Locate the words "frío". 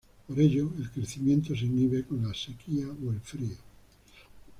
3.21-3.57